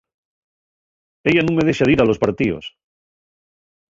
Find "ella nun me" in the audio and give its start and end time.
1.29-1.65